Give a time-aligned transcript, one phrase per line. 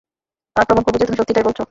[0.55, 1.63] আর প্রমাণ করবো যে, তুমি সত্যিটাই বলছো।